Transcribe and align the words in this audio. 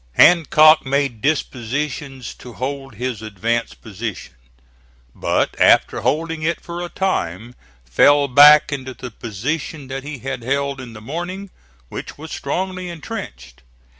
Hancock 0.13 0.83
made 0.83 1.21
dispositions 1.21 2.33
to 2.33 2.53
hold 2.53 2.95
his 2.95 3.21
advanced 3.21 3.83
position, 3.83 4.33
but 5.13 5.55
after 5.61 6.01
holding 6.01 6.41
it 6.41 6.59
for 6.59 6.81
a 6.81 6.89
time, 6.89 7.53
fell 7.85 8.27
back 8.27 8.71
into 8.71 8.95
the 8.95 9.11
position 9.11 9.89
that 9.89 10.01
he 10.03 10.17
had 10.17 10.41
held 10.41 10.81
in 10.81 10.93
the 10.93 11.01
morning, 11.01 11.51
which 11.89 12.17
was 12.17 12.31
strongly 12.31 12.89
intrenched. 12.89 13.61